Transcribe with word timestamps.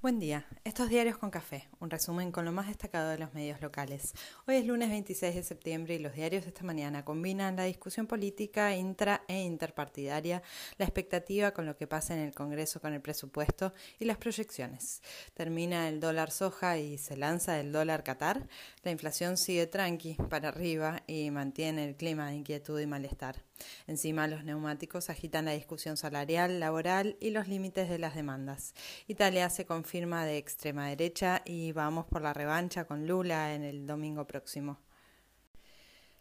Buen 0.00 0.20
día. 0.20 0.46
Estos 0.62 0.90
diarios 0.90 1.18
con 1.18 1.28
café, 1.28 1.68
un 1.80 1.90
resumen 1.90 2.30
con 2.30 2.44
lo 2.44 2.52
más 2.52 2.68
destacado 2.68 3.10
de 3.10 3.18
los 3.18 3.34
medios 3.34 3.60
locales. 3.60 4.14
Hoy 4.46 4.54
es 4.54 4.64
lunes 4.64 4.90
26 4.90 5.34
de 5.34 5.42
septiembre 5.42 5.96
y 5.96 5.98
los 5.98 6.14
diarios 6.14 6.44
de 6.44 6.50
esta 6.50 6.62
mañana 6.62 7.04
combinan 7.04 7.56
la 7.56 7.64
discusión 7.64 8.06
política 8.06 8.76
intra 8.76 9.24
e 9.26 9.42
interpartidaria, 9.42 10.40
la 10.76 10.84
expectativa 10.84 11.50
con 11.50 11.66
lo 11.66 11.76
que 11.76 11.88
pasa 11.88 12.14
en 12.14 12.20
el 12.20 12.32
Congreso 12.32 12.80
con 12.80 12.92
el 12.92 13.00
presupuesto 13.00 13.74
y 13.98 14.04
las 14.04 14.18
proyecciones. 14.18 15.02
Termina 15.34 15.88
el 15.88 15.98
dólar 15.98 16.30
soja 16.30 16.78
y 16.78 16.96
se 16.96 17.16
lanza 17.16 17.58
el 17.58 17.72
dólar 17.72 18.04
Qatar. 18.04 18.46
La 18.84 18.92
inflación 18.92 19.36
sigue 19.36 19.66
tranqui 19.66 20.14
para 20.30 20.50
arriba 20.50 21.02
y 21.08 21.32
mantiene 21.32 21.84
el 21.84 21.96
clima 21.96 22.28
de 22.28 22.36
inquietud 22.36 22.78
y 22.78 22.86
malestar. 22.86 23.47
Encima 23.86 24.28
los 24.28 24.44
neumáticos 24.44 25.10
agitan 25.10 25.44
la 25.44 25.52
discusión 25.52 25.96
salarial, 25.96 26.60
laboral 26.60 27.16
y 27.20 27.30
los 27.30 27.48
límites 27.48 27.88
de 27.88 27.98
las 27.98 28.14
demandas. 28.14 28.74
Italia 29.06 29.50
se 29.50 29.66
confirma 29.66 30.24
de 30.24 30.38
extrema 30.38 30.88
derecha 30.88 31.42
y 31.44 31.72
vamos 31.72 32.06
por 32.06 32.22
la 32.22 32.32
revancha 32.32 32.84
con 32.84 33.06
Lula 33.06 33.54
en 33.54 33.62
el 33.62 33.86
domingo 33.86 34.26
próximo. 34.26 34.87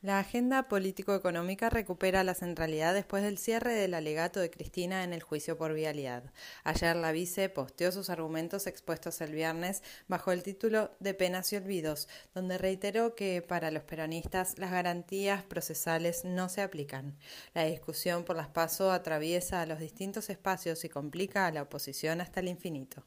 La 0.00 0.20
agenda 0.20 0.68
político-económica 0.68 1.70
recupera 1.70 2.22
la 2.22 2.34
centralidad 2.34 2.94
después 2.94 3.24
del 3.24 3.36
cierre 3.36 3.74
del 3.74 3.94
alegato 3.94 4.38
de 4.38 4.48
Cristina 4.48 5.02
en 5.02 5.12
el 5.12 5.24
juicio 5.24 5.58
por 5.58 5.74
vialidad. 5.74 6.22
Ayer 6.62 6.94
la 6.94 7.10
vice 7.10 7.48
posteó 7.48 7.90
sus 7.90 8.08
argumentos 8.08 8.68
expuestos 8.68 9.20
el 9.20 9.32
viernes 9.32 9.82
bajo 10.06 10.30
el 10.30 10.44
título 10.44 10.92
de 11.00 11.14
Penas 11.14 11.52
y 11.52 11.56
Olvidos, 11.56 12.06
donde 12.32 12.58
reiteró 12.58 13.16
que 13.16 13.42
para 13.42 13.72
los 13.72 13.82
peronistas 13.82 14.56
las 14.56 14.70
garantías 14.70 15.42
procesales 15.42 16.24
no 16.24 16.48
se 16.48 16.62
aplican. 16.62 17.18
La 17.52 17.64
discusión 17.64 18.22
por 18.22 18.36
las 18.36 18.46
PASO 18.46 18.92
atraviesa 18.92 19.66
los 19.66 19.80
distintos 19.80 20.30
espacios 20.30 20.84
y 20.84 20.88
complica 20.88 21.48
a 21.48 21.50
la 21.50 21.62
oposición 21.62 22.20
hasta 22.20 22.38
el 22.38 22.46
infinito. 22.46 23.04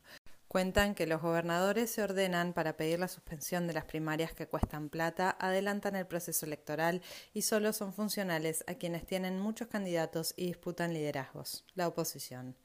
Cuentan 0.51 0.95
que 0.95 1.07
los 1.07 1.21
gobernadores 1.21 1.91
se 1.91 2.03
ordenan 2.03 2.51
para 2.51 2.75
pedir 2.75 2.99
la 2.99 3.07
suspensión 3.07 3.67
de 3.67 3.73
las 3.73 3.85
primarias 3.85 4.33
que 4.33 4.47
cuestan 4.47 4.89
plata, 4.89 5.37
adelantan 5.39 5.95
el 5.95 6.05
proceso 6.05 6.45
electoral 6.45 7.01
y 7.33 7.43
solo 7.43 7.71
son 7.71 7.93
funcionales 7.93 8.65
a 8.67 8.73
quienes 8.73 9.05
tienen 9.05 9.39
muchos 9.39 9.69
candidatos 9.69 10.33
y 10.35 10.47
disputan 10.47 10.93
liderazgos, 10.93 11.63
la 11.73 11.87
oposición. 11.87 12.57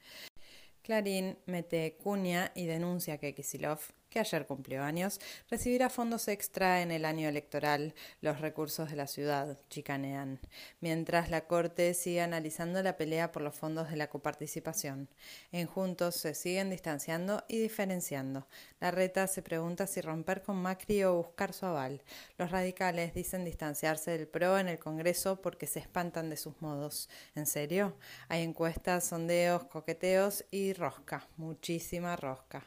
Clarín 0.81 1.39
mete 1.45 1.95
cuña 1.95 2.51
y 2.55 2.65
denuncia 2.65 3.19
que 3.19 3.33
Kisilov 3.33 3.79
que 4.17 4.21
ayer 4.21 4.47
cumplió 4.47 4.83
años, 4.83 5.19
recibirá 5.47 5.91
fondos 5.91 6.27
extra 6.27 6.81
en 6.81 6.89
el 6.89 7.05
año 7.05 7.29
electoral. 7.29 7.93
Los 8.19 8.41
recursos 8.41 8.89
de 8.89 8.95
la 8.95 9.05
ciudad 9.05 9.59
chicanean, 9.69 10.39
mientras 10.79 11.29
la 11.29 11.45
Corte 11.45 11.93
sigue 11.93 12.21
analizando 12.21 12.81
la 12.81 12.97
pelea 12.97 13.31
por 13.31 13.43
los 13.43 13.53
fondos 13.53 13.91
de 13.91 13.95
la 13.95 14.09
coparticipación. 14.09 15.07
En 15.51 15.67
Juntos 15.67 16.15
se 16.15 16.33
siguen 16.33 16.71
distanciando 16.71 17.43
y 17.47 17.59
diferenciando. 17.59 18.47
La 18.79 18.89
reta 18.89 19.27
se 19.27 19.43
pregunta 19.43 19.85
si 19.85 20.01
romper 20.01 20.41
con 20.41 20.55
Macri 20.55 21.03
o 21.03 21.13
buscar 21.13 21.53
su 21.53 21.67
aval. 21.67 22.01
Los 22.39 22.49
radicales 22.49 23.13
dicen 23.13 23.45
distanciarse 23.45 24.17
del 24.17 24.27
PRO 24.27 24.57
en 24.57 24.67
el 24.67 24.79
Congreso 24.79 25.43
porque 25.43 25.67
se 25.67 25.77
espantan 25.77 26.31
de 26.31 26.37
sus 26.37 26.59
modos. 26.59 27.07
¿En 27.35 27.45
serio? 27.45 27.95
Hay 28.29 28.41
encuestas, 28.41 29.03
sondeos, 29.03 29.65
coqueteos 29.65 30.43
y 30.49 30.73
rosca, 30.73 31.27
muchísima 31.37 32.15
rosca. 32.15 32.65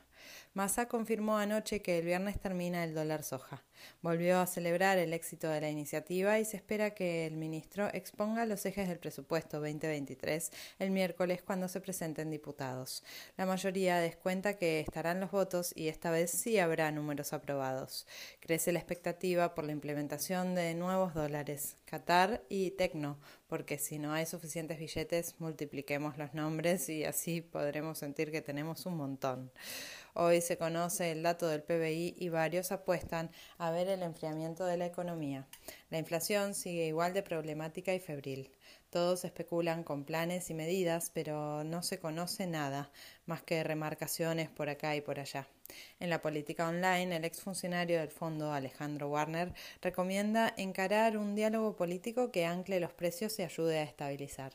Massa 0.52 0.88
confirmó 0.88 1.39
anoche 1.40 1.82
que 1.82 1.98
el 1.98 2.04
viernes 2.04 2.40
termina 2.40 2.84
el 2.84 2.94
dólar 2.94 3.22
soja. 3.22 3.64
Volvió 4.02 4.40
a 4.40 4.46
celebrar 4.46 4.98
el 4.98 5.12
éxito 5.12 5.48
de 5.48 5.60
la 5.60 5.70
iniciativa 5.70 6.38
y 6.38 6.44
se 6.44 6.56
espera 6.56 6.90
que 6.90 7.26
el 7.26 7.36
ministro 7.36 7.88
exponga 7.92 8.46
los 8.46 8.64
ejes 8.66 8.88
del 8.88 8.98
presupuesto 8.98 9.58
2023 9.60 10.50
el 10.78 10.90
miércoles 10.90 11.42
cuando 11.42 11.68
se 11.68 11.80
presenten 11.80 12.30
diputados. 12.30 13.02
La 13.36 13.46
mayoría 13.46 13.98
descuenta 13.98 14.56
que 14.56 14.80
estarán 14.80 15.20
los 15.20 15.30
votos 15.30 15.72
y 15.74 15.88
esta 15.88 16.10
vez 16.10 16.30
sí 16.30 16.58
habrá 16.58 16.90
números 16.90 17.32
aprobados. 17.32 18.06
Crece 18.40 18.72
la 18.72 18.78
expectativa 18.78 19.54
por 19.54 19.64
la 19.64 19.72
implementación 19.72 20.54
de 20.54 20.74
nuevos 20.74 21.14
dólares, 21.14 21.76
Qatar 21.84 22.42
y 22.48 22.72
Tecno, 22.72 23.18
porque 23.48 23.78
si 23.78 23.98
no 23.98 24.12
hay 24.12 24.26
suficientes 24.26 24.78
billetes, 24.78 25.34
multipliquemos 25.38 26.18
los 26.18 26.34
nombres 26.34 26.88
y 26.88 27.04
así 27.04 27.40
podremos 27.40 27.98
sentir 27.98 28.30
que 28.30 28.42
tenemos 28.42 28.86
un 28.86 28.96
montón. 28.96 29.50
Hoy 30.14 30.40
se 30.40 30.58
conoce 30.58 31.12
el 31.12 31.22
dato 31.22 31.46
del 31.46 31.62
PBI 31.62 32.16
y 32.18 32.28
varios 32.30 32.72
apuestan 32.72 33.30
a 33.58 33.70
ver 33.70 33.88
el 33.88 34.02
enfriamiento 34.02 34.64
de 34.64 34.76
la 34.76 34.86
economía. 34.86 35.46
La 35.88 35.98
inflación 35.98 36.54
sigue 36.54 36.86
igual 36.86 37.14
de 37.14 37.22
problemática 37.22 37.94
y 37.94 38.00
febril. 38.00 38.50
Todos 38.90 39.24
especulan 39.24 39.84
con 39.84 40.04
planes 40.04 40.50
y 40.50 40.54
medidas, 40.54 41.12
pero 41.14 41.62
no 41.62 41.84
se 41.84 42.00
conoce 42.00 42.48
nada, 42.48 42.90
más 43.24 43.40
que 43.42 43.62
remarcaciones 43.62 44.48
por 44.48 44.68
acá 44.68 44.96
y 44.96 45.00
por 45.00 45.20
allá. 45.20 45.46
En 46.00 46.10
la 46.10 46.20
política 46.20 46.68
online, 46.68 47.14
el 47.14 47.24
exfuncionario 47.24 48.00
del 48.00 48.10
fondo, 48.10 48.52
Alejandro 48.52 49.08
Warner, 49.08 49.54
recomienda 49.80 50.52
encarar 50.56 51.16
un 51.16 51.36
diálogo 51.36 51.76
político 51.76 52.32
que 52.32 52.46
ancle 52.46 52.80
los 52.80 52.92
precios 52.92 53.38
y 53.38 53.42
ayude 53.42 53.78
a 53.78 53.84
estabilizar. 53.84 54.52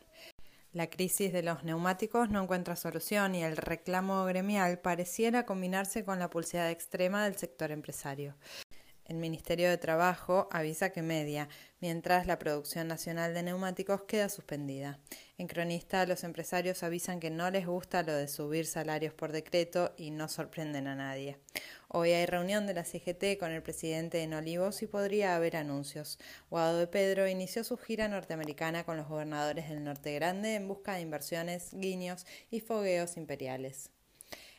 La 0.76 0.90
crisis 0.90 1.32
de 1.32 1.42
los 1.42 1.64
neumáticos 1.64 2.30
no 2.30 2.44
encuentra 2.44 2.76
solución 2.76 3.34
y 3.34 3.46
el 3.46 3.56
reclamo 3.56 4.26
gremial 4.26 4.78
pareciera 4.78 5.46
combinarse 5.46 6.04
con 6.04 6.20
la 6.20 6.30
pulseada 6.30 6.70
extrema 6.70 7.24
del 7.24 7.38
sector 7.38 7.72
empresario. 7.72 8.36
El 9.06 9.18
Ministerio 9.18 9.70
de 9.70 9.78
Trabajo 9.78 10.48
avisa 10.52 10.90
que 10.90 11.04
media, 11.04 11.48
mientras 11.80 12.26
la 12.26 12.40
producción 12.40 12.88
nacional 12.88 13.36
de 13.36 13.44
neumáticos 13.44 14.02
queda 14.04 14.30
suspendida. 14.30 14.98
En 15.38 15.46
Cronista, 15.46 16.08
los 16.08 16.24
empresarios 16.24 16.82
avisan 16.82 17.20
que 17.20 17.30
no 17.30 17.52
les 17.52 17.68
gusta 17.68 18.02
lo 18.02 18.14
de 18.14 18.28
subir 18.28 18.66
salarios 18.66 19.14
por 19.14 19.32
decreto 19.32 19.94
y 19.96 20.10
no 20.10 20.28
sorprenden 20.28 20.88
a 20.88 20.96
nadie. 20.96 21.38
Hoy 21.88 22.14
hay 22.14 22.26
reunión 22.26 22.66
de 22.66 22.74
la 22.74 22.84
CGT 22.84 23.38
con 23.40 23.52
el 23.52 23.62
presidente 23.62 24.24
en 24.24 24.34
Olivos 24.34 24.82
y 24.82 24.88
podría 24.88 25.36
haber 25.36 25.56
anuncios. 25.56 26.18
Guado 26.50 26.80
de 26.80 26.88
Pedro 26.88 27.28
inició 27.28 27.64
su 27.64 27.78
gira 27.78 28.08
norteamericana 28.08 28.86
con 28.86 28.98
los 28.98 29.08
gobernadores 29.08 29.70
del 29.70 29.84
Norte 29.84 30.16
Grande 30.16 30.56
en 30.56 30.68
busca 30.68 30.96
de 30.96 31.02
inversiones, 31.02 31.70
guiños 31.74 32.26
y 32.50 32.60
fogueos 32.60 33.18
imperiales. 33.18 33.92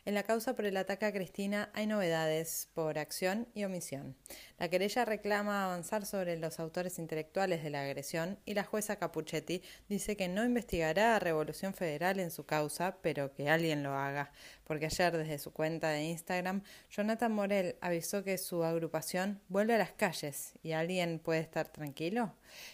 En 0.07 0.13
la 0.13 0.23
causa 0.23 0.55
por 0.55 0.63
el 0.63 0.77
ataque 0.77 1.05
a 1.05 1.11
Cristina 1.11 1.69
hay 1.73 1.85
novedades 1.85 2.69
por 2.73 2.97
acción 2.97 3.49
y 3.53 3.65
omisión. 3.65 4.15
La 4.57 4.69
querella 4.69 5.03
reclama 5.03 5.65
avanzar 5.65 6.05
sobre 6.05 6.37
los 6.37 6.61
autores 6.61 6.97
intelectuales 6.97 7.61
de 7.61 7.71
la 7.71 7.81
agresión 7.81 8.39
y 8.45 8.53
la 8.53 8.63
jueza 8.63 8.95
Capuchetti 8.95 9.61
dice 9.89 10.15
que 10.15 10.29
no 10.29 10.45
investigará 10.45 11.17
a 11.17 11.19
Revolución 11.19 11.73
Federal 11.73 12.21
en 12.21 12.31
su 12.31 12.45
causa, 12.45 12.99
pero 13.01 13.33
que 13.33 13.49
alguien 13.49 13.83
lo 13.83 13.95
haga, 13.95 14.31
porque 14.67 14.87
ayer 14.87 15.15
desde 15.15 15.39
su 15.39 15.51
cuenta 15.51 15.89
de 15.89 16.03
Instagram, 16.03 16.61
Jonathan 16.91 17.31
Morel 17.31 17.77
avisó 17.79 18.23
que 18.23 18.37
su 18.37 18.65
agrupación 18.65 19.39
vuelve 19.47 19.73
a 19.73 19.77
las 19.77 19.91
calles 19.91 20.53
y 20.61 20.73
alguien 20.73 21.19
puede 21.19 21.39
estar 21.39 21.69
tranquilo. 21.69 22.33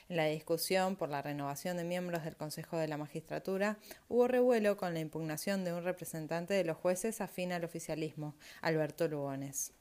En 0.09 0.18
la 0.18 0.26
discusión 0.26 0.96
por 0.96 1.09
la 1.09 1.22
renovación 1.22 1.78
de 1.78 1.84
miembros 1.84 2.24
del 2.24 2.36
Consejo 2.36 2.78
de 2.78 2.88
la 2.88 2.98
Magistratura 2.98 3.78
hubo 4.09 4.28
revuelo 4.28 4.76
con 4.76 4.94
la 4.96 5.00
impugnación 5.00 5.64
de 5.64 5.74
un 5.74 5.84
representante 5.84 6.56
de 6.56 6.64
los 6.64 6.78
jueces 6.78 7.22
afín 7.22 7.54
al 7.54 7.64
oficialismo, 7.64 8.36
Alberto 8.62 9.08
Lugones 9.08 9.74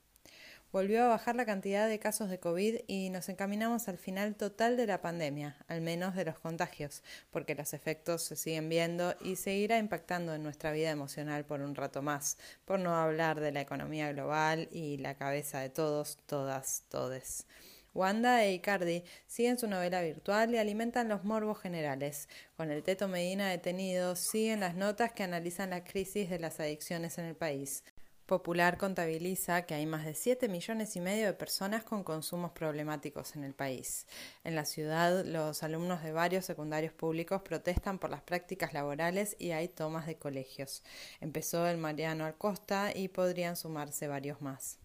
volvió 0.72 1.04
a 1.04 1.08
bajar 1.08 1.36
la 1.36 1.44
cantidad 1.44 1.86
de 1.86 1.98
casos 1.98 2.30
de 2.30 2.40
COVID 2.40 2.80
y 2.86 3.10
nos 3.10 3.28
encaminamos 3.28 3.88
al 3.88 3.98
final 3.98 4.34
total 4.34 4.78
de 4.78 4.86
la 4.86 5.02
pandemia, 5.02 5.56
al 5.68 5.82
menos 5.82 6.14
de 6.14 6.24
los 6.24 6.38
contagios, 6.38 7.02
porque 7.30 7.54
los 7.54 7.74
efectos 7.74 8.22
se 8.22 8.36
siguen 8.36 8.70
viendo 8.70 9.14
y 9.20 9.36
seguirá 9.36 9.76
impactando 9.78 10.34
en 10.34 10.42
nuestra 10.42 10.72
vida 10.72 10.90
emocional 10.90 11.44
por 11.44 11.60
un 11.60 11.74
rato 11.74 12.00
más, 12.00 12.38
por 12.64 12.80
no 12.80 12.96
hablar 12.96 13.38
de 13.40 13.52
la 13.52 13.60
economía 13.60 14.10
global 14.12 14.68
y 14.72 14.96
la 14.96 15.14
cabeza 15.14 15.60
de 15.60 15.68
todos, 15.68 16.18
todas, 16.26 16.84
todes. 16.88 17.46
Wanda 17.94 18.42
e 18.42 18.54
Icardi 18.54 19.04
siguen 19.26 19.58
su 19.58 19.66
novela 19.66 20.00
virtual 20.00 20.54
y 20.54 20.56
alimentan 20.56 21.08
los 21.08 21.24
morbos 21.24 21.60
generales. 21.60 22.26
Con 22.56 22.70
el 22.70 22.82
Teto 22.82 23.06
Medina 23.06 23.50
detenido, 23.50 24.16
siguen 24.16 24.60
las 24.60 24.74
notas 24.74 25.12
que 25.12 25.22
analizan 25.22 25.68
la 25.68 25.84
crisis 25.84 26.30
de 26.30 26.38
las 26.38 26.58
adicciones 26.58 27.18
en 27.18 27.26
el 27.26 27.36
país. 27.36 27.84
Popular 28.32 28.78
contabiliza 28.78 29.66
que 29.66 29.74
hay 29.74 29.84
más 29.84 30.06
de 30.06 30.14
7 30.14 30.48
millones 30.48 30.96
y 30.96 31.00
medio 31.00 31.26
de 31.26 31.34
personas 31.34 31.84
con 31.84 32.02
consumos 32.02 32.52
problemáticos 32.52 33.36
en 33.36 33.44
el 33.44 33.52
país. 33.52 34.06
En 34.42 34.54
la 34.54 34.64
ciudad, 34.64 35.22
los 35.26 35.62
alumnos 35.62 36.02
de 36.02 36.12
varios 36.12 36.46
secundarios 36.46 36.94
públicos 36.94 37.42
protestan 37.42 37.98
por 37.98 38.08
las 38.08 38.22
prácticas 38.22 38.72
laborales 38.72 39.36
y 39.38 39.50
hay 39.50 39.68
tomas 39.68 40.06
de 40.06 40.16
colegios. 40.16 40.82
Empezó 41.20 41.66
el 41.66 41.76
Mariano 41.76 42.24
Alcosta 42.24 42.90
y 42.96 43.08
podrían 43.08 43.54
sumarse 43.54 44.08
varios 44.08 44.40
más. 44.40 44.78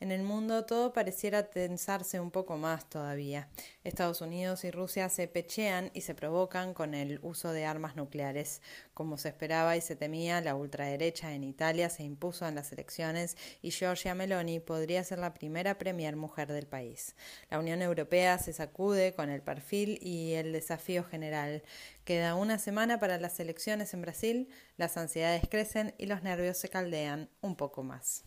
En 0.00 0.12
el 0.12 0.22
mundo 0.22 0.66
todo 0.66 0.92
pareciera 0.92 1.48
tensarse 1.48 2.20
un 2.20 2.30
poco 2.30 2.56
más 2.56 2.88
todavía. 2.88 3.48
Estados 3.82 4.20
Unidos 4.20 4.64
y 4.64 4.70
Rusia 4.70 5.08
se 5.08 5.26
pechean 5.26 5.90
y 5.94 6.02
se 6.02 6.14
provocan 6.14 6.74
con 6.74 6.94
el 6.94 7.18
uso 7.22 7.52
de 7.52 7.64
armas 7.64 7.96
nucleares. 7.96 8.60
Como 8.94 9.18
se 9.18 9.28
esperaba 9.28 9.76
y 9.76 9.80
se 9.80 9.96
temía, 9.96 10.40
la 10.40 10.54
ultraderecha 10.54 11.34
en 11.34 11.42
Italia 11.42 11.90
se 11.90 12.04
impuso 12.04 12.46
en 12.46 12.54
las 12.54 12.72
elecciones 12.72 13.36
y 13.60 13.72
Giorgia 13.72 14.14
Meloni 14.14 14.60
podría 14.60 15.02
ser 15.02 15.18
la 15.18 15.34
primera 15.34 15.78
premier 15.78 16.14
mujer 16.14 16.52
del 16.52 16.68
país. 16.68 17.16
La 17.50 17.58
Unión 17.58 17.82
Europea 17.82 18.38
se 18.38 18.52
sacude 18.52 19.12
con 19.12 19.30
el 19.30 19.42
perfil 19.42 19.98
y 20.00 20.34
el 20.34 20.52
desafío 20.52 21.02
general. 21.02 21.64
Queda 22.04 22.36
una 22.36 22.58
semana 22.58 23.00
para 23.00 23.18
las 23.18 23.40
elecciones 23.40 23.94
en 23.94 24.02
Brasil, 24.02 24.48
las 24.76 24.96
ansiedades 24.96 25.48
crecen 25.50 25.94
y 25.98 26.06
los 26.06 26.22
nervios 26.22 26.56
se 26.56 26.68
caldean 26.68 27.28
un 27.40 27.56
poco 27.56 27.82
más. 27.82 28.24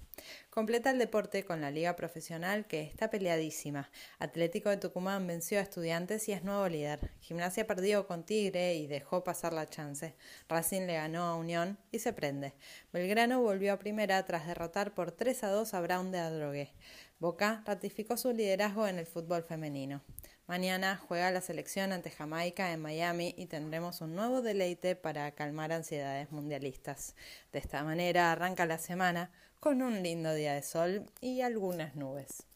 Completa 0.49 0.89
el 0.89 0.97
deporte 0.97 1.45
con 1.45 1.61
la 1.61 1.69
liga 1.69 1.95
profesional 1.95 2.65
que 2.65 2.81
está 2.81 3.09
peleadísima. 3.09 3.91
Atlético 4.17 4.69
de 4.69 4.77
Tucumán 4.77 5.27
venció 5.27 5.59
a 5.59 5.61
Estudiantes 5.61 6.27
y 6.27 6.31
es 6.31 6.43
nuevo 6.43 6.67
líder. 6.67 7.11
Gimnasia 7.21 7.67
perdió 7.67 8.07
con 8.07 8.25
Tigre 8.25 8.75
y 8.75 8.87
dejó 8.87 9.23
pasar 9.23 9.53
la 9.53 9.69
chance. 9.69 10.15
Racing 10.57 10.87
le 10.87 10.95
ganó 10.95 11.21
a 11.21 11.35
Unión 11.35 11.77
y 11.91 11.99
se 11.99 12.13
prende. 12.13 12.51
Belgrano 12.91 13.39
volvió 13.41 13.73
a 13.73 13.77
primera 13.77 14.25
tras 14.25 14.47
derrotar 14.47 14.95
por 14.95 15.11
3 15.11 15.43
a 15.43 15.51
2 15.51 15.71
a 15.75 15.81
Brown 15.81 16.11
de 16.11 16.17
Adrogué. 16.17 16.73
Boca 17.19 17.61
ratificó 17.67 18.17
su 18.17 18.33
liderazgo 18.33 18.87
en 18.87 18.97
el 18.97 19.05
fútbol 19.05 19.43
femenino. 19.43 20.01
Mañana 20.47 20.99
juega 21.07 21.29
la 21.29 21.41
selección 21.41 21.91
ante 21.91 22.09
Jamaica 22.09 22.71
en 22.71 22.81
Miami 22.81 23.35
y 23.37 23.45
tendremos 23.45 24.01
un 24.01 24.15
nuevo 24.15 24.41
deleite 24.41 24.95
para 24.95 25.29
calmar 25.33 25.71
ansiedades 25.71 26.31
mundialistas. 26.31 27.13
De 27.53 27.59
esta 27.59 27.83
manera 27.83 28.31
arranca 28.31 28.65
la 28.65 28.79
semana 28.79 29.29
con 29.59 29.83
un 29.83 30.01
lindo 30.01 30.33
día 30.33 30.55
de 30.55 30.63
sol 30.63 31.05
y 31.21 31.41
algunas 31.41 31.95
nubes. 31.95 32.47